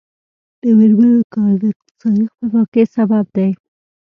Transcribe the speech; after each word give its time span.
د 0.61 0.63
میرمنو 0.77 1.21
کار 1.33 1.51
د 1.61 1.63
اقتصادي 1.71 2.25
خپلواکۍ 2.33 2.83
سبب 2.95 3.25
دی. 3.35 3.49